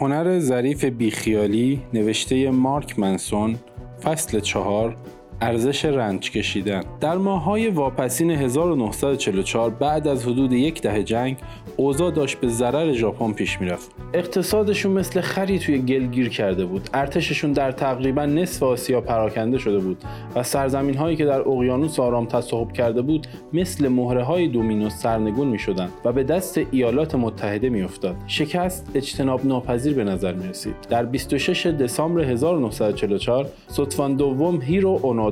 هنر 0.00 0.38
ظریف 0.38 0.84
بیخیالی 0.84 1.80
نوشته 1.94 2.50
مارک 2.50 2.98
منسون 2.98 3.56
فصل 4.02 4.40
چهار 4.40 4.96
ارزش 5.40 5.84
رنج 5.84 6.30
کشیدن. 6.30 6.82
در 7.00 7.16
ماه‌های 7.16 7.68
واپسین 7.68 8.30
1944 8.30 9.70
بعد 9.70 10.08
از 10.08 10.24
حدود 10.24 10.52
یک 10.52 10.82
دهه 10.82 11.02
جنگ 11.02 11.36
اوضاع 11.76 12.10
داشت 12.10 12.40
به 12.40 12.48
ضرر 12.48 12.92
ژاپن 12.92 13.32
پیش 13.32 13.60
می‌رفت. 13.60 13.90
اقتصادشون 14.14 14.92
مثل 14.92 15.20
خری 15.20 15.58
توی 15.58 15.78
گل 15.78 16.06
گیر 16.06 16.28
کرده 16.28 16.64
بود. 16.64 16.88
ارتششون 16.94 17.52
در 17.52 17.72
تقریبا 17.72 18.26
نصف 18.26 18.62
آسیا 18.62 19.00
پراکنده 19.00 19.58
شده 19.58 19.78
بود 19.78 20.04
و 20.34 20.42
سرزمین 20.42 20.96
هایی 20.96 21.16
که 21.16 21.24
در 21.24 21.40
اقیانوس 21.40 22.00
آرام 22.00 22.26
تصاحب 22.26 22.72
کرده 22.72 23.02
بود 23.02 23.26
مثل 23.52 23.88
مهره 23.88 24.22
های 24.22 24.48
دومینو 24.48 24.90
سرنگون 24.90 25.48
می 25.48 25.58
شدن 25.58 25.88
و 26.04 26.12
به 26.12 26.24
دست 26.24 26.60
ایالات 26.70 27.14
متحده 27.14 27.68
می 27.68 27.82
افتاد. 27.82 28.16
شکست 28.26 28.90
اجتناب 28.94 29.46
ناپذیر 29.46 29.94
به 29.94 30.04
نظر 30.04 30.32
می 30.32 30.48
رسید 30.48 30.74
در 30.88 31.04
26 31.04 31.66
دسامبر 31.66 32.20
1944 32.20 33.46
ستوان 33.68 34.16
دوم 34.16 34.60
هیرو 34.62 35.00
اونو 35.02 35.27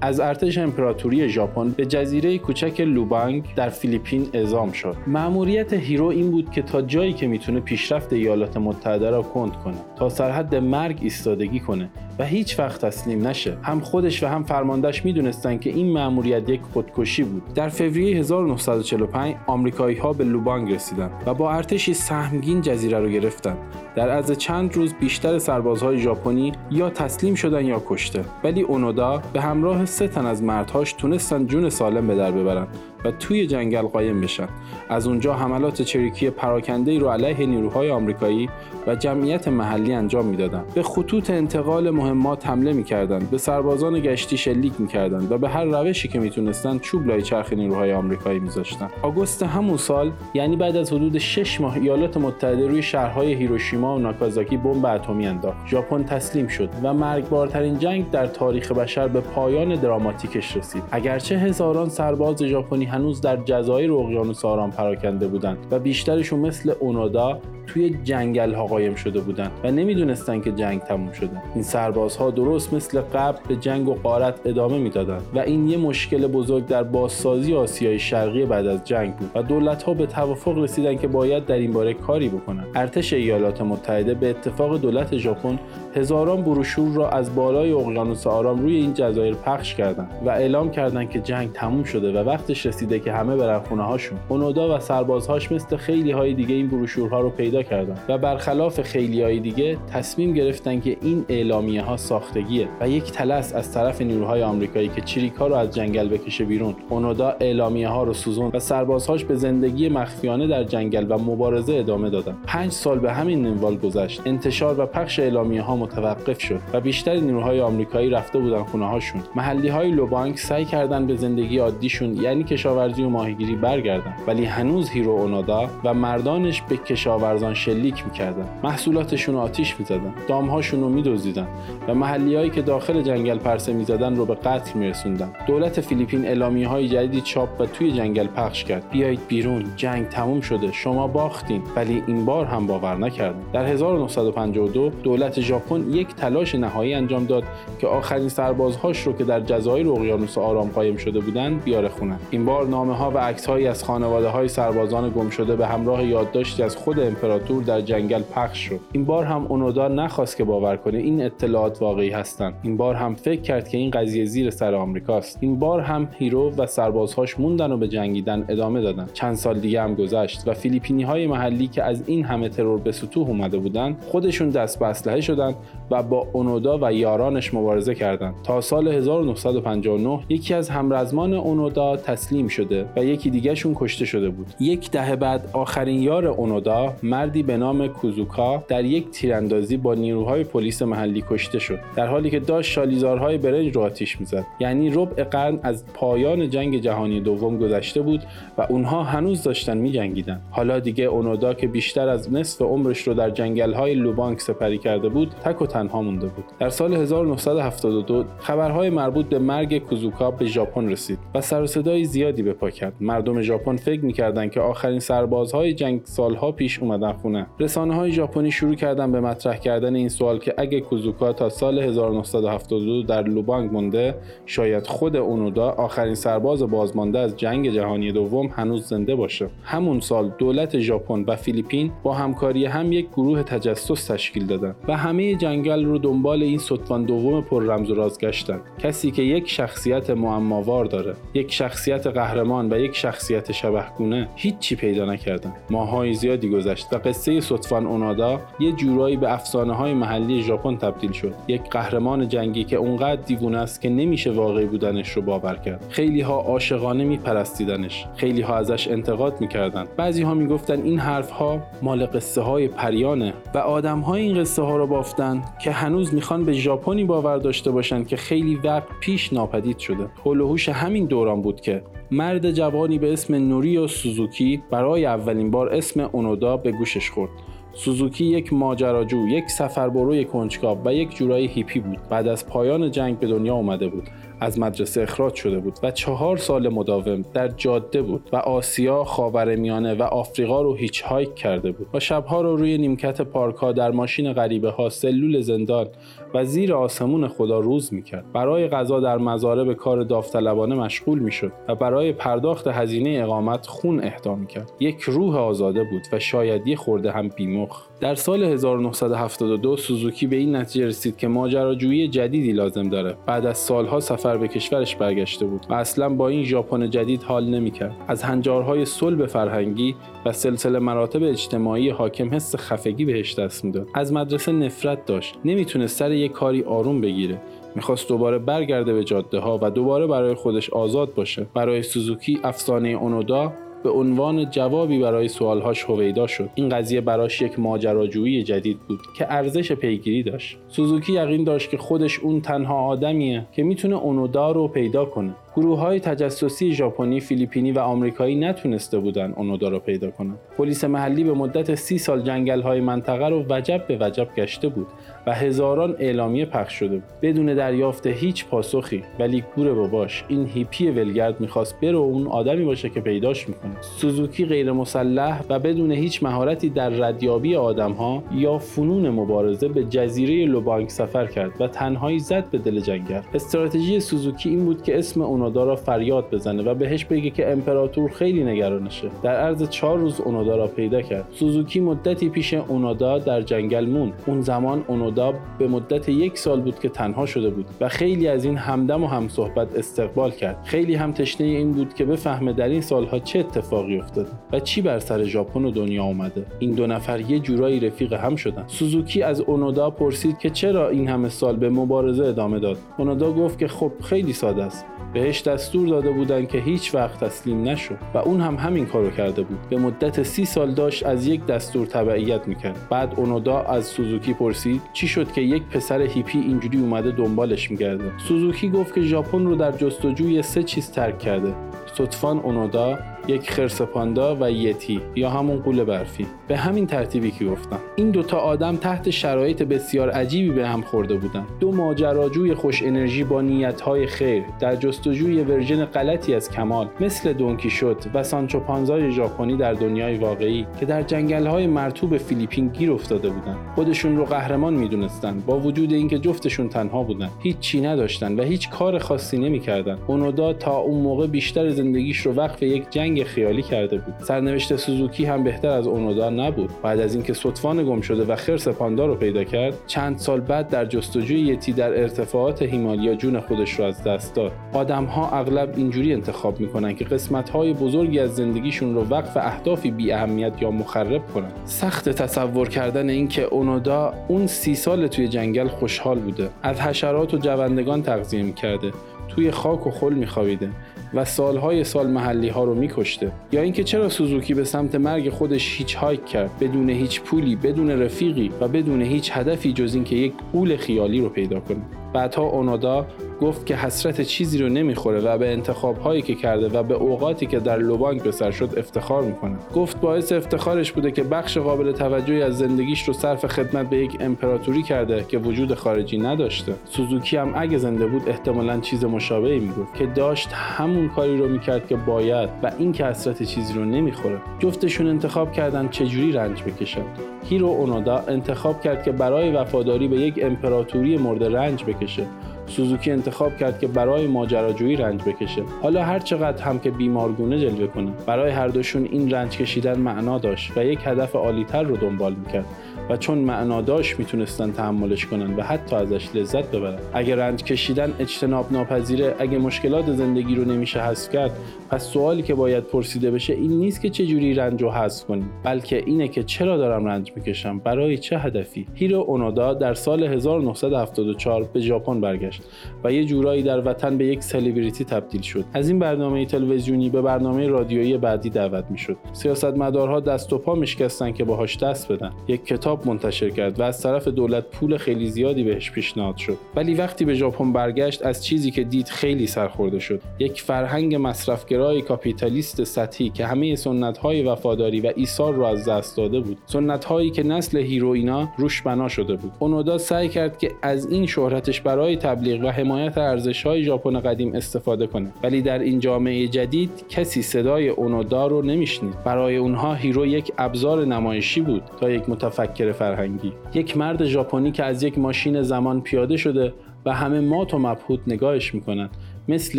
از 0.00 0.20
ارتش 0.20 0.58
امپراتوری 0.58 1.28
ژاپن 1.28 1.70
به 1.70 1.86
جزیره 1.86 2.38
کوچک 2.38 2.80
لوبانگ 2.80 3.44
در 3.56 3.68
فیلیپین 3.68 4.26
اعزام 4.32 4.72
شد. 4.72 4.96
مأموریت 5.06 5.72
هیرو 5.72 6.06
این 6.06 6.30
بود 6.30 6.50
که 6.50 6.62
تا 6.62 6.82
جایی 6.82 7.12
که 7.12 7.26
می‌تونه 7.26 7.60
پیشرفت 7.60 8.12
ایالات 8.12 8.56
متحده 8.56 9.10
را 9.10 9.22
کند 9.22 9.52
کنه 9.52 9.76
تا 9.96 10.08
سرحد 10.08 10.54
مرگ 10.54 10.98
ایستادگی 11.02 11.60
کنه 11.60 11.90
و 12.18 12.24
هیچ 12.24 12.58
وقت 12.58 12.84
تسلیم 12.84 13.26
نشه. 13.26 13.56
هم 13.62 13.80
خودش 13.80 14.22
و 14.22 14.26
هم 14.26 14.44
فرماندهش 14.44 15.04
می‌دونستند 15.04 15.60
که 15.60 15.70
این 15.70 15.92
مأموریت 15.92 16.48
یک 16.48 16.60
خودکشی 16.72 17.22
بود. 17.22 17.42
در 17.54 17.68
فوریه 17.68 18.16
1945 18.16 19.34
آمریکایی 19.46 19.96
ها 19.96 20.12
به 20.12 20.24
لوبانگ 20.24 20.72
رسیدند 20.72 21.10
و 21.26 21.34
با 21.34 21.52
ارتشی 21.52 21.94
سهمگین 21.94 22.60
جزیره 22.60 22.98
را 22.98 23.08
گرفتند 23.08 23.58
در 23.96 24.08
از 24.08 24.38
چند 24.38 24.76
روز 24.76 24.94
بیشتر 24.94 25.38
سربازهای 25.38 25.98
ژاپنی 25.98 26.52
یا 26.70 26.90
تسلیم 26.90 27.34
شدن 27.34 27.64
یا 27.64 27.82
کشته. 27.86 28.24
ولی 28.44 28.62
اونودا 28.62 29.22
به 29.38 29.44
همراه 29.44 29.84
سه 29.86 30.08
تن 30.08 30.26
از 30.26 30.42
مردهاش 30.42 30.92
تونستن 30.92 31.46
جون 31.46 31.70
سالم 31.70 32.06
به 32.06 32.16
در 32.16 32.30
ببرن. 32.30 32.66
و 33.04 33.10
توی 33.10 33.46
جنگل 33.46 33.82
قایم 33.82 34.20
بشن 34.20 34.48
از 34.88 35.06
اونجا 35.06 35.34
حملات 35.34 35.82
چریکی 35.82 36.30
پراکنده 36.30 36.98
رو 36.98 37.08
علیه 37.08 37.46
نیروهای 37.46 37.90
آمریکایی 37.90 38.48
و 38.86 38.94
جمعیت 38.94 39.48
محلی 39.48 39.92
انجام 39.92 40.26
می‌دادند 40.26 40.74
به 40.74 40.82
خطوط 40.82 41.30
انتقال 41.30 41.90
مهمات 41.90 42.46
حمله 42.46 42.72
می‌کردند 42.72 43.30
به 43.30 43.38
سربازان 43.38 44.00
گشتی 44.00 44.36
شلیک 44.36 44.72
می‌کردند 44.78 45.32
و 45.32 45.38
به 45.38 45.48
هر 45.48 45.64
روشی 45.64 46.08
که 46.08 46.18
می‌تونستند 46.18 46.80
چوب 46.80 47.06
لای 47.06 47.22
چرخ 47.22 47.52
نیروهای 47.52 47.92
آمریکایی 47.92 48.38
میذاشتن. 48.38 48.88
آگوست 49.02 49.42
همون 49.42 49.76
سال 49.76 50.12
یعنی 50.34 50.56
بعد 50.56 50.76
از 50.76 50.92
حدود 50.92 51.18
6 51.18 51.60
ماه 51.60 51.76
ایالات 51.76 52.16
متحده 52.16 52.66
روی 52.66 52.82
شهرهای 52.82 53.32
هیروشیما 53.34 53.96
و 53.96 53.98
ناکازاکی 53.98 54.56
بمب 54.56 54.86
اتمی 54.86 55.26
انداخت. 55.26 55.66
ژاپن 55.66 56.02
تسلیم 56.02 56.46
شد 56.46 56.68
و 56.82 56.94
مرگبارترین 56.94 57.78
جنگ 57.78 58.10
در 58.10 58.26
تاریخ 58.26 58.72
بشر 58.72 59.08
به 59.08 59.20
پایان 59.20 59.74
دراماتیکش 59.74 60.56
رسید. 60.56 60.82
اگرچه 60.90 61.38
هزاران 61.38 61.88
سرباز 61.88 62.42
ژاپنی 62.42 62.84
هنوز 62.88 63.20
در 63.20 63.36
جزایر 63.36 63.92
اقیانوس 63.92 64.44
آرام 64.44 64.70
پراکنده 64.70 65.28
بودند 65.28 65.58
و 65.70 65.78
بیشترشون 65.78 66.40
مثل 66.40 66.74
اونودا 66.80 67.40
توی 67.68 67.96
جنگل 68.04 68.54
ها 68.54 68.66
قایم 68.66 68.94
شده 68.94 69.20
بودند 69.20 69.50
و 69.64 69.70
نمی‌دونستند 69.70 70.44
که 70.44 70.52
جنگ 70.52 70.80
تموم 70.80 71.12
شده. 71.12 71.42
این 71.54 71.64
سربازها 71.64 72.30
درست 72.30 72.74
مثل 72.74 73.00
قبل 73.00 73.38
به 73.48 73.56
جنگ 73.56 73.88
و 73.88 73.94
قارت 73.94 74.46
ادامه 74.46 74.78
می‌دادند 74.78 75.22
و 75.34 75.38
این 75.38 75.68
یه 75.68 75.76
مشکل 75.78 76.26
بزرگ 76.26 76.66
در 76.66 76.82
بازسازی 76.82 77.54
آسیای 77.54 77.98
شرقی 77.98 78.44
بعد 78.44 78.66
از 78.66 78.84
جنگ 78.84 79.16
بود 79.16 79.30
و 79.34 79.42
دولت 79.42 79.82
ها 79.82 79.94
به 79.94 80.06
توافق 80.06 80.58
رسیدن 80.58 80.96
که 80.96 81.08
باید 81.08 81.46
در 81.46 81.54
این 81.54 81.72
باره 81.72 81.94
کاری 81.94 82.28
بکنند 82.28 82.66
ارتش 82.74 83.12
ایالات 83.12 83.62
متحده 83.62 84.14
به 84.14 84.30
اتفاق 84.30 84.80
دولت 84.80 85.16
ژاپن 85.16 85.58
هزاران 85.94 86.42
بروشور 86.42 86.94
را 86.94 87.10
از 87.10 87.34
بالای 87.34 87.72
اقیانوس 87.72 88.26
آرام 88.26 88.62
روی 88.62 88.76
این 88.76 88.94
جزایر 88.94 89.34
پخش 89.34 89.74
کردند 89.74 90.10
و 90.26 90.30
اعلام 90.30 90.70
کردند 90.70 91.10
که 91.10 91.20
جنگ 91.20 91.52
تموم 91.52 91.84
شده 91.84 92.12
و 92.12 92.26
وقتش 92.26 92.66
رسیده 92.66 93.00
که 93.00 93.12
همه 93.12 93.36
برن 93.36 93.58
خونه 93.58 93.82
هاشون 93.82 94.18
اونودا 94.28 94.76
و 94.76 94.80
سربازهاش 94.80 95.52
مثل 95.52 95.76
خیلی 95.76 96.10
های 96.10 96.34
دیگه 96.34 96.54
این 96.54 96.68
بروشورها 96.68 97.20
رو 97.20 97.30
پیدا 97.30 97.57
کردن 97.62 97.98
و 98.08 98.18
برخلاف 98.18 98.82
خیلی 98.82 99.22
های 99.22 99.40
دیگه 99.40 99.76
تصمیم 99.92 100.32
گرفتن 100.32 100.80
که 100.80 100.96
این 101.02 101.24
اعلامیه 101.28 101.82
ها 101.82 101.96
ساختگیه 101.96 102.68
و 102.80 102.88
یک 102.88 103.04
تلس 103.04 103.54
از 103.54 103.72
طرف 103.72 104.02
نیروهای 104.02 104.42
آمریکایی 104.42 104.88
که 104.88 105.00
چریکا 105.00 105.46
رو 105.46 105.54
از 105.54 105.74
جنگل 105.74 106.08
بکشه 106.08 106.44
بیرون 106.44 106.74
اونودا 106.88 107.36
اعلامیه 107.40 107.88
ها 107.88 108.04
رو 108.04 108.14
سوزوند 108.14 108.50
و 108.54 108.58
سربازهاش 108.58 109.24
به 109.24 109.34
زندگی 109.34 109.88
مخفیانه 109.88 110.46
در 110.46 110.64
جنگل 110.64 111.06
و 111.08 111.18
مبارزه 111.18 111.74
ادامه 111.74 112.10
دادن. 112.10 112.36
پنج 112.46 112.72
سال 112.72 112.98
به 112.98 113.12
همین 113.12 113.48
منوال 113.48 113.76
گذشت. 113.76 114.22
انتشار 114.26 114.80
و 114.80 114.86
پخش 114.86 115.18
اعلامیه 115.18 115.62
ها 115.62 115.76
متوقف 115.76 116.40
شد 116.40 116.60
و 116.72 116.80
بیشتر 116.80 117.16
نیروهای 117.16 117.60
آمریکایی 117.60 118.10
رفته 118.10 118.38
بودن 118.38 118.64
خونه 118.64 118.86
هاشون 118.86 119.20
محلی 119.34 119.68
های 119.68 119.90
لوبانگ 119.90 120.38
سعی 120.38 120.64
کردن 120.64 121.06
به 121.06 121.16
زندگی 121.16 121.58
عادیشون 121.58 122.16
یعنی 122.16 122.44
کشاورزی 122.44 123.02
و 123.02 123.08
ماهیگیری 123.08 123.56
برگردن. 123.56 124.14
ولی 124.26 124.44
هنوز 124.44 124.90
هیرو 124.90 125.10
اونودا 125.10 125.70
و 125.84 125.94
مردانش 125.94 126.62
به 126.62 126.76
کشاورزان 126.76 127.47
شلیک 127.54 128.06
می‌کردن. 128.06 128.48
محصولاتشون 128.62 129.34
رو 129.34 129.40
آتیش 129.40 129.74
می‌زدن. 129.78 130.14
دامهاشون 130.28 130.80
رو 130.80 130.88
میدزدیدن. 130.88 131.48
و 131.88 131.94
محلیهایی 131.94 132.50
که 132.50 132.62
داخل 132.62 133.02
جنگل 133.02 133.38
پرسه 133.38 133.72
می‌زدن 133.72 134.16
رو 134.16 134.26
به 134.26 134.34
قتل 134.34 134.78
میرسوندن. 134.78 135.30
دولت 135.46 135.80
فیلیپین 135.80 136.24
اعلامیه 136.24 136.68
های 136.68 136.88
جدیدی 136.88 137.20
چاپ 137.20 137.60
و 137.60 137.66
توی 137.66 137.92
جنگل 137.92 138.26
پخش 138.26 138.64
کرد. 138.64 138.90
بیایید 138.90 139.20
بیرون. 139.28 139.64
جنگ 139.76 140.08
تموم 140.08 140.40
شده. 140.40 140.72
شما 140.72 141.06
باختین. 141.06 141.62
ولی 141.76 142.02
این 142.06 142.24
بار 142.24 142.44
هم 142.46 142.66
باور 142.66 142.96
نکردن 142.96 143.42
در 143.52 143.66
1952 143.66 144.90
دولت 145.02 145.40
ژاپن 145.40 145.92
یک 145.92 146.14
تلاش 146.14 146.54
نهایی 146.54 146.94
انجام 146.94 147.24
داد 147.24 147.44
که 147.78 147.86
آخرین 147.86 148.28
سربازهاش 148.28 149.02
رو 149.02 149.12
که 149.12 149.24
در 149.24 149.40
جزایر 149.40 149.88
اقیانوس 149.88 150.38
آرام 150.38 150.68
قایم 150.68 150.96
شده 150.96 151.20
بودند 151.20 151.64
بیاره 151.64 151.88
خونه 151.88 152.16
این 152.30 152.44
بار 152.44 152.66
نامه 152.66 152.96
ها 152.96 153.10
و 153.10 153.18
عکس 153.18 153.48
از 153.48 153.84
خانواده 153.84 154.28
های 154.28 154.48
سربازان 154.48 155.10
گم 155.10 155.30
شده 155.30 155.56
به 155.56 155.66
همراه 155.66 156.04
یادداشتی 156.04 156.62
از 156.62 156.76
خود 156.76 157.00
امپراتور 157.00 157.37
در 157.38 157.80
جنگل 157.80 158.22
پخش 158.22 158.58
شد. 158.58 158.80
این 158.92 159.04
بار 159.04 159.24
هم 159.24 159.46
اونودا 159.46 159.88
نخواست 159.88 160.36
که 160.36 160.44
باور 160.44 160.76
کنه 160.76 160.98
این 160.98 161.22
اطلاعات 161.22 161.82
واقعی 161.82 162.10
هستند 162.10 162.54
این 162.62 162.76
بار 162.76 162.94
هم 162.94 163.14
فکر 163.14 163.40
کرد 163.40 163.68
که 163.68 163.78
این 163.78 163.90
قضیه 163.90 164.24
زیر 164.24 164.50
سر 164.50 164.74
آمریکاست. 164.74 165.38
این 165.40 165.58
بار 165.58 165.80
هم 165.80 166.08
هیرو 166.18 166.52
و 166.58 166.66
سربازهاش 166.66 167.40
موندن 167.40 167.72
و 167.72 167.76
به 167.76 167.88
جنگیدن 167.88 168.44
ادامه 168.48 168.80
دادن. 168.80 169.08
چند 169.12 169.34
سال 169.34 169.58
دیگه 169.60 169.82
هم 169.82 169.94
گذشت 169.94 170.48
و 170.48 170.54
فیلیپینی 170.54 171.02
های 171.02 171.26
محلی 171.26 171.66
که 171.66 171.82
از 171.82 172.02
این 172.06 172.24
همه 172.24 172.48
ترور 172.48 172.80
به 172.80 172.92
سطوح 172.92 173.28
اومده 173.28 173.58
بودند 173.58 173.96
خودشون 174.08 174.50
دست 174.50 174.78
به 174.78 174.86
اسلحه 174.86 175.20
شدند 175.20 175.54
و 175.90 176.02
با 176.02 176.26
اونودا 176.32 176.78
و 176.82 176.92
یارانش 176.92 177.54
مبارزه 177.54 177.94
کردند 177.94 178.34
تا 178.44 178.60
سال 178.60 178.88
1959 178.88 180.20
یکی 180.28 180.54
از 180.54 180.68
همرزمان 180.70 181.34
اونودا 181.34 181.96
تسلیم 181.96 182.48
شده 182.48 182.86
و 182.96 183.04
یکی 183.04 183.30
دیگهشون 183.30 183.72
کشته 183.76 184.04
شده 184.04 184.28
بود. 184.28 184.46
یک 184.60 184.90
دهه 184.90 185.16
بعد 185.16 185.50
آخرین 185.52 186.02
یار 186.02 186.26
اونودا 186.26 186.94
مردی 187.18 187.42
به 187.42 187.56
نام 187.56 187.88
کوزوکا 187.88 188.64
در 188.68 188.84
یک 188.84 189.10
تیراندازی 189.10 189.76
با 189.76 189.94
نیروهای 189.94 190.44
پلیس 190.44 190.82
محلی 190.82 191.24
کشته 191.30 191.58
شد 191.58 191.78
در 191.96 192.06
حالی 192.06 192.30
که 192.30 192.40
داشت 192.40 192.72
شالیزارهای 192.72 193.38
برنج 193.38 193.76
رو 193.76 193.82
آتیش 193.82 194.20
می‌زد. 194.20 194.46
یعنی 194.60 194.90
ربع 194.90 195.24
قرن 195.24 195.58
از 195.62 195.84
پایان 195.94 196.50
جنگ 196.50 196.80
جهانی 196.80 197.20
دوم 197.20 197.58
گذشته 197.58 198.02
بود 198.02 198.22
و 198.58 198.66
اونها 198.68 199.02
هنوز 199.02 199.42
داشتن 199.42 199.76
میجنگیدن. 199.76 200.40
حالا 200.50 200.80
دیگه 200.80 201.04
اونودا 201.04 201.54
که 201.54 201.66
بیشتر 201.66 202.08
از 202.08 202.32
نصف 202.32 202.62
عمرش 202.62 203.08
رو 203.08 203.14
در 203.14 203.30
جنگل‌های 203.30 203.94
لوبانک 203.94 204.40
سپری 204.40 204.78
کرده 204.78 205.08
بود 205.08 205.30
تک 205.44 205.62
و 205.62 205.66
تنها 205.66 206.02
مونده 206.02 206.26
بود. 206.26 206.44
در 206.58 206.68
سال 206.68 206.94
1972 206.94 208.24
خبرهای 208.38 208.90
مربوط 208.90 209.26
به 209.26 209.38
مرگ 209.38 209.78
کوزوکا 209.78 210.30
به 210.30 210.46
ژاپن 210.46 210.88
رسید 210.88 211.18
و 211.34 211.40
سر 211.40 211.66
زیادی 212.04 212.42
به 212.42 212.52
پا 212.52 212.70
کرد. 212.70 212.92
مردم 213.00 213.40
ژاپن 213.42 213.76
فکر 213.76 214.04
می‌کردند 214.04 214.50
که 214.50 214.60
آخرین 214.60 215.00
سربازهای 215.00 215.74
جنگ 215.74 216.00
سالها 216.04 216.52
پیش 216.52 216.78
اومدن 216.78 217.07
خونه 217.12 217.46
رسانه 217.60 217.94
های 217.94 218.12
ژاپنی 218.12 218.50
شروع 218.50 218.74
کردن 218.74 219.12
به 219.12 219.20
مطرح 219.20 219.56
کردن 219.56 219.94
این 219.94 220.08
سوال 220.08 220.38
که 220.38 220.54
اگه 220.58 220.80
کوزوکا 220.80 221.32
تا 221.32 221.48
سال 221.48 221.78
1972 221.78 223.02
در 223.02 223.22
لوبانگ 223.22 223.72
مونده 223.72 224.14
شاید 224.46 224.86
خود 224.86 225.16
اونودا 225.16 225.70
آخرین 225.70 226.14
سرباز 226.14 226.62
بازمانده 226.62 227.18
از 227.18 227.36
جنگ 227.36 227.70
جهانی 227.70 228.12
دوم 228.12 228.46
هنوز 228.46 228.86
زنده 228.86 229.14
باشه. 229.14 229.48
همون 229.64 230.00
سال 230.00 230.32
دولت 230.38 230.78
ژاپن 230.78 231.24
و 231.26 231.36
فیلیپین 231.36 231.92
با 232.02 232.14
همکاری 232.14 232.64
هم 232.64 232.92
یک 232.92 233.08
گروه 233.08 233.42
تجسس 233.42 234.06
تشکیل 234.06 234.46
دادن 234.46 234.74
و 234.88 234.96
همه 234.96 235.34
جنگل 235.34 235.84
رو 235.84 235.98
دنبال 235.98 236.42
این 236.42 236.58
ستوان 236.58 237.04
دوم 237.04 237.40
پر 237.40 237.64
رمز 237.64 237.90
و 237.90 237.94
راز 237.94 238.18
گشتن. 238.18 238.60
کسی 238.78 239.10
که 239.10 239.22
یک 239.22 239.48
شخصیت 239.48 240.10
معماوار 240.10 240.84
داره 240.84 241.14
یک 241.34 241.52
شخصیت 241.52 242.06
قهرمان 242.06 242.72
و 242.72 242.78
یک 242.78 242.96
شخصیت 242.96 243.52
شبهگونه 243.52 244.28
هیچی 244.36 244.76
پیدا 244.76 245.04
نکردن. 245.04 245.52
ماهای 245.70 246.14
زیادی 246.14 246.50
گذشت 246.50 246.90
قصه 246.98 247.40
سطفان 247.40 247.86
اونادا 247.86 248.40
یه 248.60 248.72
جورایی 248.72 249.16
به 249.16 249.32
افسانه 249.32 249.74
های 249.74 249.94
محلی 249.94 250.42
ژاپن 250.42 250.76
تبدیل 250.76 251.12
شد. 251.12 251.34
یک 251.48 251.62
قهرمان 251.70 252.28
جنگی 252.28 252.64
که 252.64 252.76
اونقدر 252.76 253.22
دیوونه 253.22 253.58
است 253.58 253.80
که 253.80 253.88
نمیشه 253.88 254.30
واقعی 254.30 254.66
بودنش 254.66 255.10
رو 255.10 255.22
باور 255.22 255.54
کرد. 255.54 255.86
خیلی 255.90 256.20
ها 256.20 256.40
عاشقانه 256.40 257.04
میپرستیدنش. 257.04 258.06
خیلی 258.16 258.40
ها 258.40 258.56
ازش 258.56 258.88
انتقاد 258.88 259.40
می‌کردن. 259.40 259.86
بعضی 259.96 260.22
ها 260.22 260.34
می‌گفتن 260.34 260.82
این 260.82 260.98
حرف 260.98 261.30
ها 261.30 261.62
مال 261.82 262.06
قصه 262.06 262.40
های 262.40 262.68
پریانه 262.68 263.34
و 263.54 263.58
آدم 263.58 264.00
های 264.00 264.22
این 264.22 264.40
قصه 264.40 264.62
ها 264.62 264.76
رو 264.76 264.86
بافتن 264.86 265.42
که 265.62 265.70
هنوز 265.70 266.14
می‌خوان 266.14 266.44
به 266.44 266.52
ژاپنی 266.52 267.04
باور 267.04 267.36
داشته 267.36 267.70
باشن 267.70 268.04
که 268.04 268.16
خیلی 268.16 268.54
وقت 268.54 268.82
پیش 269.00 269.32
ناپدید 269.32 269.78
شده. 269.78 270.08
هول 270.24 270.58
همین 270.72 271.06
دوران 271.06 271.42
بود 271.42 271.60
که 271.60 271.82
مرد 272.10 272.50
جوانی 272.50 272.98
به 272.98 273.12
اسم 273.12 273.34
نوریو 273.34 273.86
سوزوکی 273.86 274.62
برای 274.70 275.06
اولین 275.06 275.50
بار 275.50 275.68
اسم 275.68 276.00
اونودا 276.00 276.56
به 276.56 276.72
گوشش 276.72 277.10
خورد 277.10 277.30
سوزوکی 277.72 278.24
یک 278.24 278.52
ماجراجو، 278.52 279.28
یک 279.28 279.50
سفربروی 279.50 280.24
کنجکاو 280.24 280.78
و 280.84 280.94
یک 280.94 281.16
جورایی 281.16 281.46
هیپی 281.46 281.80
بود. 281.80 281.98
بعد 282.10 282.28
از 282.28 282.46
پایان 282.46 282.90
جنگ 282.90 283.18
به 283.18 283.26
دنیا 283.26 283.54
آمده 283.54 283.88
بود. 283.88 284.08
از 284.40 284.58
مدرسه 284.58 285.02
اخراج 285.02 285.34
شده 285.34 285.58
بود 285.58 285.78
و 285.82 285.90
چهار 285.90 286.36
سال 286.36 286.68
مداوم 286.68 287.24
در 287.34 287.48
جاده 287.48 288.02
بود 288.02 288.28
و 288.32 288.36
آسیا، 288.36 289.04
خاورمیانه 289.04 289.94
و 289.94 290.02
آفریقا 290.02 290.62
رو 290.62 290.74
هیچ 290.74 291.02
هایک 291.02 291.34
کرده 291.34 291.72
بود. 291.72 291.86
و 291.94 292.00
شبها 292.00 292.40
رو 292.40 292.56
روی 292.56 292.78
نیمکت 292.78 293.22
پارکها 293.22 293.72
در 293.72 293.90
ماشین 293.90 294.32
غریبه 294.32 294.70
ها 294.70 294.88
سلول 294.88 295.40
زندان 295.40 295.86
و 296.34 296.44
زیر 296.44 296.74
آسمون 296.74 297.28
خدا 297.28 297.60
روز 297.60 297.94
می‌کرد. 297.94 298.32
برای 298.32 298.68
غذا 298.68 299.00
در 299.00 299.18
مزاره 299.18 299.64
به 299.64 299.74
کار 299.74 300.02
داوطلبانه 300.02 300.74
مشغول 300.74 301.18
می‌شد 301.18 301.52
و 301.68 301.74
برای 301.74 302.12
پرداخت 302.12 302.66
هزینه 302.66 303.20
اقامت 303.22 303.66
خون 303.66 304.04
اهدا 304.04 304.34
می‌کرد. 304.34 304.72
یک 304.80 305.00
روح 305.00 305.36
آزاده 305.36 305.84
بود 305.84 306.02
و 306.12 306.18
شاید 306.18 306.66
یه 306.66 306.76
خورده 306.76 307.12
هم 307.12 307.28
بیمخ. 307.28 307.87
در 308.00 308.14
سال 308.14 308.42
1972 308.42 309.76
سوزوکی 309.76 310.26
به 310.26 310.36
این 310.36 310.56
نتیجه 310.56 310.86
رسید 310.86 311.16
که 311.16 311.28
ماجراجویی 311.28 312.08
جدیدی 312.08 312.52
لازم 312.52 312.88
داره. 312.88 313.16
بعد 313.26 313.46
از 313.46 313.58
سالها 313.58 314.00
سفر 314.00 314.36
به 314.36 314.48
کشورش 314.48 314.96
برگشته 314.96 315.46
بود 315.46 315.66
و 315.70 315.74
اصلا 315.74 316.08
با 316.08 316.28
این 316.28 316.44
ژاپن 316.44 316.90
جدید 316.90 317.22
حال 317.22 317.44
نمی‌کرد. 317.44 317.96
از 318.08 318.22
هنجارهای 318.22 318.84
صلب 318.84 319.26
فرهنگی 319.26 319.94
و 320.24 320.32
سلسله 320.32 320.78
مراتب 320.78 321.22
اجتماعی 321.22 321.90
حاکم 321.90 322.34
حس 322.34 322.56
خفگی 322.56 323.04
بهش 323.04 323.38
دست 323.38 323.64
می‌داد. 323.64 323.88
از 323.94 324.12
مدرسه 324.12 324.52
نفرت 324.52 325.06
داشت. 325.06 325.34
نمی‌تونست 325.44 325.96
سر 325.96 326.12
یک 326.12 326.32
کاری 326.32 326.62
آروم 326.62 327.00
بگیره. 327.00 327.42
می‌خواست 327.74 328.08
دوباره 328.08 328.38
برگرده 328.38 328.92
به 328.92 329.04
جاده 329.04 329.38
ها 329.38 329.58
و 329.62 329.70
دوباره 329.70 330.06
برای 330.06 330.34
خودش 330.34 330.70
آزاد 330.70 331.14
باشه. 331.14 331.46
برای 331.54 331.82
سوزوکی 331.82 332.40
افسانه 332.44 332.88
اونودا 332.88 333.52
به 333.82 333.90
عنوان 333.90 334.50
جوابی 334.50 334.98
برای 334.98 335.28
سوالهاش 335.28 335.84
هویدا 335.84 336.26
شد. 336.26 336.50
این 336.54 336.68
قضیه 336.68 337.00
براش 337.00 337.42
یک 337.42 337.58
ماجراجویی 337.58 338.42
جدید 338.42 338.78
بود 338.88 339.00
که 339.16 339.32
ارزش 339.32 339.72
پیگیری 339.72 340.22
داشت. 340.22 340.58
سوزوکی 340.68 341.12
یقین 341.12 341.44
داشت 341.44 341.70
که 341.70 341.76
خودش 341.76 342.18
اون 342.18 342.40
تنها 342.40 342.74
آدمیه 342.74 343.46
که 343.52 343.62
می‌تونه 343.62 343.96
اونودا 343.96 344.52
رو 344.52 344.68
پیدا 344.68 345.04
کنه. 345.04 345.34
گروه 345.58 345.78
های 345.78 346.00
تجسسی 346.00 346.72
ژاپنی، 346.72 347.20
فیلیپینی 347.20 347.72
و 347.72 347.78
آمریکایی 347.78 348.36
نتونسته 348.36 348.98
بودن 348.98 349.32
اونودا 349.36 349.68
رو 349.68 349.78
پیدا 349.78 350.10
کنند. 350.10 350.38
پلیس 350.58 350.84
محلی 350.84 351.24
به 351.24 351.32
مدت 351.32 351.74
سی 351.74 351.98
سال 351.98 352.22
جنگل 352.22 352.62
های 352.62 352.80
منطقه 352.80 353.28
رو 353.28 353.44
وجب 353.48 353.84
به 353.88 353.98
وجب 354.00 354.28
گشته 354.36 354.68
بود 354.68 354.86
و 355.26 355.34
هزاران 355.34 355.96
اعلامیه 355.98 356.44
پخش 356.44 356.72
شده 356.72 356.88
بود. 356.88 357.04
بدون 357.22 357.54
دریافت 357.54 358.06
هیچ 358.06 358.46
پاسخی 358.46 359.02
ولی 359.18 359.44
گور 359.56 359.74
باباش 359.74 360.24
این 360.28 360.46
هیپی 360.46 360.90
ولگرد 360.90 361.40
می‌خواست 361.40 361.80
بره 361.80 361.96
اون 361.96 362.26
آدمی 362.26 362.64
باشه 362.64 362.88
که 362.88 363.00
پیداش 363.00 363.48
می‌کنه. 363.48 363.76
سوزوکی 363.80 364.44
غیر 364.46 364.72
مسلح 364.72 365.42
و 365.48 365.58
بدون 365.58 365.92
هیچ 365.92 366.22
مهارتی 366.22 366.68
در 366.68 366.88
ردیابی 366.88 367.56
آدمها 367.56 368.22
یا 368.34 368.58
فنون 368.58 369.10
مبارزه 369.10 369.68
به 369.68 369.84
جزیره 369.84 370.46
لوبانگ 370.46 370.88
سفر 370.88 371.26
کرد 371.26 371.60
و 371.60 371.68
تنهایی 371.68 372.18
زد 372.18 372.50
به 372.50 372.58
دل 372.58 372.80
جنگل. 372.80 373.20
استراتژی 373.34 374.00
سوزوکی 374.00 374.48
این 374.48 374.64
بود 374.64 374.82
که 374.82 374.98
اسم 374.98 375.22
اونودا 375.48 375.64
را 375.64 375.76
فریاد 375.76 376.30
بزنه 376.30 376.62
و 376.62 376.74
بهش 376.74 377.04
بگه 377.04 377.30
که 377.30 377.52
امپراتور 377.52 378.10
خیلی 378.10 378.44
نگرانشه. 378.44 379.10
در 379.22 379.36
عرض 379.36 379.68
چهار 379.68 379.98
روز 379.98 380.20
اونودا 380.20 380.56
را 380.56 380.66
پیدا 380.66 381.02
کرد. 381.02 381.24
سوزوکی 381.32 381.80
مدتی 381.80 382.28
پیش 382.28 382.54
اونودا 382.54 383.18
در 383.18 383.42
جنگل 383.42 383.86
مون 383.86 384.12
اون 384.26 384.40
زمان 384.40 384.84
اونودا 384.88 385.34
به 385.58 385.68
مدت 385.68 386.08
یک 386.08 386.38
سال 386.38 386.60
بود 386.60 386.78
که 386.78 386.88
تنها 386.88 387.26
شده 387.26 387.50
بود 387.50 387.66
و 387.80 387.88
خیلی 387.88 388.28
از 388.28 388.44
این 388.44 388.56
همدم 388.56 389.04
و 389.04 389.06
همصحبت 389.06 389.76
استقبال 389.76 390.30
کرد. 390.30 390.64
خیلی 390.64 390.94
هم 390.94 391.12
تشنه 391.12 391.46
این 391.46 391.72
بود 391.72 391.94
که 391.94 392.04
بفهمه 392.04 392.52
در 392.52 392.68
این 392.68 392.80
سالها 392.80 393.18
چه 393.18 393.38
اتفاقی 393.38 393.98
افتاده 393.98 394.30
و 394.52 394.60
چی 394.60 394.82
بر 394.82 394.98
سر 394.98 395.24
ژاپن 395.24 395.64
و 395.64 395.70
دنیا 395.70 396.04
اومده. 396.04 396.46
این 396.58 396.72
دو 396.72 396.86
نفر 396.86 397.20
یه 397.20 397.38
جورایی 397.38 397.80
رفیق 397.80 398.12
هم 398.12 398.36
شدن. 398.36 398.64
سوزوکی 398.66 399.22
از 399.22 399.40
اونودا 399.40 399.90
پرسید 399.90 400.38
که 400.38 400.50
چرا 400.50 400.88
این 400.88 401.08
همه 401.08 401.28
سال 401.28 401.56
به 401.56 401.70
مبارزه 401.70 402.24
ادامه 402.24 402.58
داد. 402.58 402.78
اونودا 402.98 403.32
گفت 403.32 403.58
که 403.58 403.68
خب 403.68 403.92
خیلی 404.02 404.32
ساده 404.32 404.62
است. 404.62 404.86
بهش 405.18 405.42
دستور 405.42 405.88
داده 405.88 406.10
بودن 406.10 406.46
که 406.46 406.58
هیچ 406.58 406.94
وقت 406.94 407.24
تسلیم 407.24 407.62
نشو 407.62 407.94
و 408.14 408.18
اون 408.18 408.40
هم 408.40 408.54
همین 408.54 408.86
کارو 408.86 409.10
کرده 409.10 409.42
بود. 409.42 409.58
به 409.70 409.76
مدت 409.76 410.22
سی 410.22 410.44
سال 410.44 410.70
داشت 410.74 411.06
از 411.06 411.26
یک 411.26 411.46
دستور 411.46 411.86
تبعیت 411.86 412.48
می‌کرد. 412.48 412.76
بعد 412.90 413.14
اونودا 413.16 413.60
از 413.60 413.86
سوزوکی 413.86 414.34
پرسید 414.34 414.82
چی 414.92 415.08
شد 415.08 415.32
که 415.32 415.40
یک 415.40 415.62
پسر 415.62 416.00
هیپی 416.00 416.38
اینجوری 416.38 416.78
اومده 416.78 417.10
دنبالش 417.10 417.70
میگرده؟ 417.70 418.12
سوزوکی 418.28 418.68
گفت 418.68 418.94
که 418.94 419.00
ژاپن 419.00 419.44
رو 419.44 419.56
در 419.56 419.72
جستجوی 419.72 420.42
سه 420.42 420.62
چیز 420.62 420.90
ترک 420.90 421.18
کرده. 421.18 421.54
سطفان 421.94 422.38
اونودا 422.38 422.98
یک 423.28 423.50
خرس 423.50 423.82
پاندا 423.82 424.36
و 424.40 424.50
یتی 424.50 425.00
یا 425.16 425.30
همون 425.30 425.58
قول 425.58 425.84
برفی. 425.84 426.26
به 426.48 426.56
همین 426.56 426.86
ترتیبی 426.86 427.30
که 427.30 427.44
گفتم. 427.44 427.78
این 427.96 428.10
دوتا 428.10 428.36
آدم 428.38 428.76
تحت 428.76 429.10
شرایط 429.10 429.62
بسیار 429.62 430.10
عجیبی 430.10 430.50
به 430.50 430.68
هم 430.68 430.80
خورده 430.82 431.14
بودن. 431.14 431.44
دو 431.60 431.72
ماجراجوی 431.72 432.54
خوش 432.54 432.82
انرژی 432.82 433.24
با 433.24 433.40
نیتهای 433.40 434.06
خیر 434.06 434.42
در 434.60 434.76
جستجوی 434.76 435.42
ورژن 435.42 435.84
غلطی 435.84 436.34
از 436.34 436.50
کمال 436.50 436.88
مثل 437.00 437.32
دونکی 437.32 437.70
شد 437.70 437.96
و 438.14 438.22
سانچو 438.22 438.60
پانزای 438.60 439.12
ژاپنی 439.12 439.56
در 439.56 439.72
دنیای 439.72 440.16
واقعی 440.16 440.66
که 440.80 440.86
در 440.86 441.02
جنگلهای 441.02 441.66
مرتوب 441.66 442.16
فیلیپین 442.16 442.68
گیر 442.68 442.92
افتاده 442.92 443.28
بودن. 443.28 443.56
خودشون 443.74 444.16
رو 444.16 444.24
قهرمان 444.24 444.74
می‌دونستن. 444.74 445.42
با 445.46 445.60
وجود 445.60 445.92
اینکه 445.92 446.18
جفتشون 446.18 446.68
تنها 446.68 447.02
بودن. 447.02 447.30
هیچ 447.38 447.58
چی 447.58 447.80
نداشتن 447.80 448.40
و 448.40 448.42
هیچ 448.42 448.70
کار 448.70 448.98
خاصی 448.98 449.38
نمی‌کردن. 449.38 449.98
اونودا 450.06 450.52
تا 450.52 450.76
اون 450.76 451.00
موقع 451.00 451.26
بیشتر 451.26 451.70
زندگیش 451.70 452.18
رو 452.18 452.32
وقف 452.32 452.62
یک 452.62 452.90
جنگ 452.90 453.17
خیالی 453.24 453.62
کرده 453.62 453.98
بود. 453.98 454.14
سرنوشت 454.18 454.76
سوزوکی 454.76 455.24
هم 455.24 455.44
بهتر 455.44 455.68
از 455.68 455.86
اونودا 455.86 456.30
نبود. 456.30 456.70
بعد 456.82 457.00
از 457.00 457.14
اینکه 457.14 457.34
صدفان 457.34 457.84
گم 457.84 458.00
شده 458.00 458.24
و 458.24 458.36
خرس 458.36 458.68
پاندا 458.68 459.06
رو 459.06 459.14
پیدا 459.14 459.44
کرد 459.44 459.74
چند 459.86 460.18
سال 460.18 460.40
بعد 460.40 460.68
در 460.68 460.84
جستجوی 460.84 461.40
یتی 461.40 461.72
در 461.72 462.00
ارتفاعات 462.00 462.62
هیمالیا 462.62 463.14
جون 463.14 463.40
خودش 463.40 463.72
رو 463.72 463.84
از 463.84 464.04
دست 464.04 464.34
داد. 464.34 464.52
آدم 464.72 465.04
ها 465.04 465.30
اغلب 465.38 465.72
اینجوری 465.76 466.12
انتخاب 466.12 466.60
می‌کنن 466.60 466.94
که 466.94 467.04
قسمت 467.04 467.50
های 467.50 467.72
بزرگی 467.72 468.18
از 468.18 468.36
زندگیشون 468.36 468.94
رو 468.94 469.04
وقف 469.04 469.36
اهدافی 469.36 469.90
بی 469.90 470.12
اهمیت 470.12 470.62
یا 470.62 470.70
مخرب 470.70 471.22
کنن. 471.34 471.50
سخت 471.64 472.08
تصور 472.08 472.68
کردن 472.68 473.08
اینکه 473.10 473.42
اونودا 473.42 474.14
اون 474.28 474.46
سی 474.46 474.74
سال 474.74 475.06
توی 475.06 475.28
جنگل 475.28 475.68
خوشحال 475.68 476.18
بوده. 476.18 476.48
از 476.62 476.80
حشرات 476.80 477.34
و 477.34 477.38
جوندگان 477.38 478.02
تغذیه 478.02 478.42
می‌کرده. 478.42 478.92
توی 479.28 479.50
خاک 479.50 479.86
و 479.86 479.90
خل 479.90 480.12
میخوابیده. 480.12 480.70
و 481.14 481.24
سالهای 481.24 481.84
سال 481.84 482.06
محلی 482.06 482.48
ها 482.48 482.64
رو 482.64 482.74
میکشته. 482.74 483.32
یا 483.52 483.62
اینکه 483.62 483.84
چرا 483.84 484.08
سوزوکی 484.08 484.54
به 484.54 484.64
سمت 484.64 484.94
مرگ 484.94 485.30
خودش 485.30 485.78
هیچ 485.78 485.94
هایک 485.94 486.26
کرد 486.26 486.50
بدون 486.60 486.90
هیچ 486.90 487.20
پولی 487.20 487.56
بدون 487.56 487.90
رفیقی 487.90 488.50
و 488.60 488.68
بدون 488.68 489.02
هیچ 489.02 489.30
هدفی 489.32 489.72
جز 489.72 489.94
اینکه 489.94 490.16
یک 490.16 490.32
قول 490.52 490.76
خیالی 490.76 491.20
رو 491.20 491.28
پیدا 491.28 491.60
کنه. 491.60 491.80
بعدها 492.12 492.42
اونادا 492.42 493.06
گفت 493.40 493.66
که 493.66 493.76
حسرت 493.76 494.20
چیزی 494.20 494.58
رو 494.58 494.68
نمی‌خوره 494.68 495.20
و 495.20 495.38
به 495.38 495.52
انتخاب 495.52 495.98
هایی 495.98 496.22
که 496.22 496.34
کرده 496.34 496.68
و 496.78 496.82
به 496.82 496.94
اوقاتی 496.94 497.46
که 497.46 497.60
در 497.60 497.78
لوبانگ 497.78 498.22
به 498.22 498.30
سر 498.30 498.50
شد 498.50 498.74
افتخار 498.76 499.22
می‌کنه. 499.22 499.56
گفت 499.74 500.00
باعث 500.00 500.32
افتخارش 500.32 500.92
بوده 500.92 501.10
که 501.10 501.22
بخش 501.22 501.58
قابل 501.58 501.92
توجهی 501.92 502.42
از 502.42 502.58
زندگیش 502.58 503.08
رو 503.08 503.14
صرف 503.14 503.46
خدمت 503.46 503.90
به 503.90 503.96
یک 503.96 504.16
امپراتوری 504.20 504.82
کرده 504.82 505.24
که 505.28 505.38
وجود 505.38 505.74
خارجی 505.74 506.18
نداشته. 506.18 506.74
سوزوکی 506.84 507.36
هم 507.36 507.52
اگه 507.56 507.78
زنده 507.78 508.06
بود 508.06 508.28
احتمالا 508.28 508.80
چیز 508.80 509.04
مشابهی 509.04 509.58
می‌گفت 509.58 509.94
که 509.94 510.06
داشت 510.06 510.48
همون 510.52 511.08
کاری 511.08 511.38
رو 511.38 511.48
می‌کرد 511.48 511.86
که 511.86 511.96
باید 511.96 512.48
و 512.62 512.72
این 512.78 512.92
که 512.92 513.04
حسرت 513.04 513.42
چیزی 513.42 513.74
رو 513.74 513.84
نمی‌خوره. 513.84 514.38
جفتشون 514.58 515.06
انتخاب 515.06 515.52
کردن 515.52 515.88
چجوری 515.88 516.32
رنج 516.32 516.62
بکشن. 516.62 517.02
هیرو 517.44 517.66
اونودا 517.66 518.24
انتخاب 518.28 518.80
کرد 518.80 519.02
که 519.02 519.12
برای 519.12 519.50
وفاداری 519.50 520.08
به 520.08 520.16
یک 520.16 520.34
امپراتوری 520.42 521.16
مرده 521.16 521.44
رنج 521.44 521.84
بکشه. 521.84 522.26
سوزوکی 522.68 523.10
انتخاب 523.10 523.56
کرد 523.56 523.78
که 523.78 523.86
برای 523.86 524.26
ماجراجویی 524.26 524.96
رنج 524.96 525.22
بکشه. 525.22 525.62
حالا 525.82 526.04
هر 526.04 526.18
چقدر 526.18 526.62
هم 526.62 526.78
که 526.78 526.90
بیمارگونه 526.90 527.58
جلوه 527.58 527.86
کنه 527.86 528.12
برای 528.26 528.50
هر 528.50 528.68
دوشون 528.68 529.08
این 529.12 529.30
رنج 529.30 529.56
کشیدن 529.56 529.98
معنا 529.98 530.38
داشت 530.38 530.72
و 530.76 530.84
یک 530.84 530.98
هدف 531.04 531.36
عالیتر 531.36 531.82
رو 531.82 531.96
دنبال 531.96 532.34
می‌کرد. 532.34 532.66
و 533.10 533.16
چون 533.16 533.38
معنا 533.38 533.80
داشت 533.80 534.18
می‌تونستن 534.18 534.72
تحملش 534.72 535.26
کنن 535.26 535.54
و 535.56 535.62
حتی 535.62 535.96
ازش 535.96 536.28
لذت 536.34 536.70
ببرن. 536.70 536.98
اگر 537.14 537.36
رنج 537.36 537.62
کشیدن 537.62 538.12
اجتناب 538.18 538.72
ناپذیره 538.72 539.34
اگه 539.38 539.58
مشکلات 539.58 540.12
زندگی 540.12 540.54
رو 540.54 540.64
نمیشه 540.64 541.00
حذف 541.00 541.32
کرد 541.32 541.50
پس 541.90 542.04
سوالی 542.04 542.42
که 542.42 542.54
باید 542.54 542.84
پرسیده 542.84 543.30
بشه 543.30 543.52
این 543.52 543.70
نیست 543.70 544.00
که 544.02 544.10
چه 544.10 544.26
جوری 544.26 544.54
رنج 544.54 544.82
رو 544.82 544.90
حذف 544.90 545.24
کنیم 545.24 545.50
بلکه 545.64 546.02
اینه 546.06 546.28
که 546.28 546.42
چرا 546.42 546.76
دارم 546.76 547.06
رنج 547.06 547.32
می‌کشم 547.36 547.78
برای 547.78 548.18
چه 548.18 548.38
هدفی؟ 548.38 548.86
هیرو 548.94 549.18
اونودا 549.18 549.74
در 549.74 549.94
سال 549.94 550.22
1974 550.22 551.68
به 551.72 551.80
ژاپن 551.80 552.20
برگشت. 552.20 552.57
و 553.04 553.12
یه 553.12 553.24
جورایی 553.24 553.62
در 553.62 553.88
وطن 553.88 554.18
به 554.18 554.26
یک 554.26 554.42
سلبریتی 554.42 555.04
تبدیل 555.04 555.40
شد. 555.40 555.64
از 555.74 555.88
این 555.88 555.98
برنامه 555.98 556.46
تلویزیونی 556.46 557.10
به 557.10 557.22
برنامه 557.22 557.66
رادیویی 557.66 558.16
بعدی 558.16 558.50
دعوت 558.50 558.84
می‌شد. 558.90 559.16
سیاستمدارها 559.32 560.20
دست 560.20 560.52
و 560.52 560.58
پا 560.58 560.74
میشکستن 560.74 561.32
که 561.32 561.44
باهاش 561.44 561.76
دست 561.78 562.12
بدن. 562.12 562.32
یک 562.48 562.64
کتاب 562.64 563.06
منتشر 563.06 563.50
کرد 563.50 563.80
و 563.80 563.82
از 563.82 564.02
طرف 564.02 564.28
دولت 564.28 564.64
پول 564.70 564.96
خیلی 564.96 565.30
زیادی 565.30 565.62
بهش 565.64 565.90
پیشنهاد 565.90 566.36
شد. 566.36 566.58
ولی 566.76 566.94
وقتی 566.94 567.24
به 567.24 567.34
ژاپن 567.34 567.72
برگشت 567.72 568.26
از 568.26 568.44
چیزی 568.44 568.70
که 568.70 568.84
دید 568.84 569.08
خیلی 569.08 569.46
سرخورده 569.46 569.98
شد. 569.98 570.20
یک 570.38 570.62
فرهنگ 570.62 571.16
مصرفگرای 571.20 572.02
کاپیتالیست 572.02 572.84
سطحی 572.84 573.30
که 573.30 573.46
همه 573.46 573.76
سنت 573.76 574.18
های 574.18 574.42
وفاداری 574.42 575.00
و 575.00 575.12
ایثار 575.16 575.54
رو 575.54 575.64
از 575.64 575.88
دست 575.88 576.16
داده 576.16 576.40
بود. 576.40 576.58
سنت 576.66 577.04
هایی 577.04 577.30
که 577.30 577.42
نسل 577.42 577.78
هیرو 577.78 578.25
اینا 578.25 578.48
روش 578.58 578.82
بنا 578.82 579.08
شده 579.08 579.36
بود. 579.36 579.52
اونودا 579.58 579.98
سعی 579.98 580.28
کرد 580.28 580.58
که 580.58 580.70
از 580.82 581.06
این 581.06 581.26
شهرتش 581.26 581.80
برای 581.80 582.16
تبلیغ 582.16 582.47
و 582.56 582.68
حمایت 582.70 583.18
ارزش 583.18 583.66
های 583.66 583.84
ژاپن 583.84 584.20
قدیم 584.20 584.54
استفاده 584.54 585.06
کنه. 585.06 585.32
ولی 585.42 585.62
در 585.62 585.78
این 585.78 586.00
جامعه 586.00 586.48
جدید 586.48 586.90
کسی 587.08 587.42
صدای 587.42 587.88
اونودا 587.88 588.46
رو 588.46 588.62
نمیشنید. 588.62 589.24
برای 589.24 589.56
اونها 589.56 589.94
هیرو 589.94 590.26
یک 590.26 590.52
ابزار 590.58 591.04
نمایشی 591.04 591.60
بود 591.60 591.82
تا 592.00 592.10
یک 592.10 592.28
متفکر 592.28 592.92
فرهنگی. 592.92 593.52
یک 593.74 593.96
مرد 593.96 594.24
ژاپنی 594.24 594.72
که 594.72 594.84
از 594.84 595.02
یک 595.02 595.18
ماشین 595.18 595.62
زمان 595.62 596.00
پیاده 596.00 596.36
شده 596.36 596.72
و 597.06 597.14
همه 597.14 597.40
مات 597.40 597.74
و 597.74 597.78
مبهوت 597.78 598.20
نگاهش 598.26 598.74
می‌کنن 598.74 599.10
مثل 599.48 599.78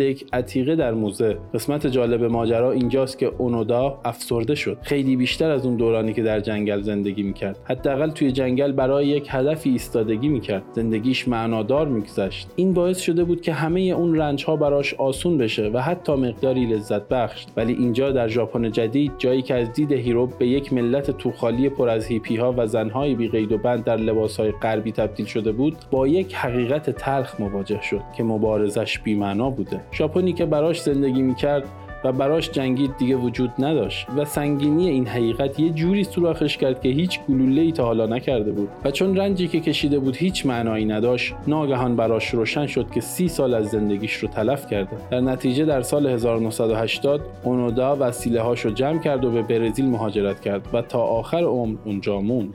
یک 0.00 0.26
عتیقه 0.32 0.76
در 0.76 0.94
موزه. 0.94 1.36
قسمت 1.54 1.86
جالب 1.86 2.24
ماجرا 2.24 2.72
اینجاست 2.72 3.18
که 3.18 3.26
اونودا 3.38 3.98
افسرده 4.04 4.54
شد. 4.54 4.78
خیلی 4.82 5.16
بیشتر 5.16 5.50
از 5.50 5.66
اون 5.66 5.76
دورانی 5.76 6.12
که 6.12 6.22
در 6.22 6.40
جنگل 6.40 6.80
زندگی 6.80 7.22
می‌کرد. 7.22 7.58
حداقل 7.64 8.10
توی 8.10 8.32
جنگل 8.32 8.72
برای 8.72 9.06
یک 9.06 9.26
هدفی 9.30 9.70
ایستادگی 9.70 10.28
می‌کرد. 10.28 10.62
زندگیش 10.72 11.28
معنادار 11.28 11.88
میگذشت. 11.88 12.48
این 12.56 12.74
باعث 12.74 13.00
شده 13.00 13.24
بود 13.24 13.40
که 13.40 13.52
همه 13.52 13.80
اون 13.80 14.16
رنج 14.16 14.44
ها 14.44 14.56
براش 14.56 14.94
آسون 14.94 15.38
بشه 15.38 15.70
و 15.74 15.78
حتی 15.78 16.12
مقداری 16.12 16.66
لذت 16.66 17.08
بخش. 17.08 17.46
ولی 17.56 17.72
اینجا 17.72 18.12
در 18.12 18.28
ژاپن 18.28 18.70
جدید 18.70 19.12
جایی 19.18 19.42
که 19.42 19.54
از 19.54 19.72
دید 19.72 19.92
هیرو 19.92 20.26
به 20.26 20.46
یک 20.46 20.72
ملت 20.72 21.10
توخالی 21.10 21.68
پر 21.68 21.88
از 21.88 22.06
هیپی 22.06 22.36
ها 22.36 22.54
و 22.56 22.66
زنهای 22.66 23.14
بی 23.14 23.28
قید 23.28 23.52
و 23.52 23.58
بند 23.58 23.84
در 23.84 23.96
لباس 23.96 24.40
های 24.40 24.50
غربی 24.50 24.92
تبدیل 24.92 25.26
شده 25.26 25.52
بود 25.52 25.76
با 25.90 26.08
یک 26.08 26.34
حقیقت 26.34 26.90
تلخ 26.90 27.40
مواجه 27.40 27.82
شد 27.82 28.00
که 28.16 28.22
مبارزش 28.22 28.98
بی‌معنا 28.98 29.50
بوده 29.60 29.80
ژاپنی 29.92 30.32
که 30.32 30.46
براش 30.46 30.82
زندگی 30.82 31.22
می‌کرد 31.22 31.64
و 32.04 32.12
براش 32.12 32.50
جنگید 32.50 32.96
دیگه 32.98 33.16
وجود 33.16 33.50
نداشت 33.58 34.06
و 34.16 34.24
سنگینی 34.24 34.88
این 34.88 35.06
حقیقت 35.06 35.60
یه 35.60 35.70
جوری 35.70 36.04
سوراخش 36.04 36.56
کرد 36.56 36.80
که 36.82 36.88
هیچ 36.88 37.20
گلوله 37.28 37.60
ای 37.60 37.72
تا 37.72 37.84
حالا 37.84 38.06
نکرده 38.06 38.52
بود 38.52 38.68
و 38.84 38.90
چون 38.90 39.16
رنجی 39.16 39.48
که 39.48 39.60
کشیده 39.60 39.98
بود 39.98 40.16
هیچ 40.16 40.46
معنایی 40.46 40.84
نداشت 40.84 41.34
ناگهان 41.46 41.96
براش 41.96 42.28
روشن 42.28 42.66
شد 42.66 42.90
که 42.90 43.00
سی 43.00 43.28
سال 43.28 43.54
از 43.54 43.66
زندگیش 43.66 44.14
رو 44.16 44.28
تلف 44.28 44.66
کرده. 44.66 44.96
در 45.10 45.20
نتیجه 45.20 45.64
در 45.64 45.82
سال 45.82 46.06
1980 46.06 47.20
اونودا 47.44 47.96
وسیله 48.00 48.40
هاشو 48.40 48.70
جمع 48.70 48.98
کرد 48.98 49.24
و 49.24 49.30
به 49.30 49.42
برزیل 49.42 49.86
مهاجرت 49.86 50.40
کرد 50.40 50.68
و 50.72 50.82
تا 50.82 51.00
آخر 51.00 51.42
عمر 51.42 51.78
اونجا 51.84 52.20
موند. 52.20 52.54